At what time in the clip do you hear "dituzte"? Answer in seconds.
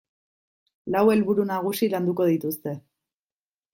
2.31-2.75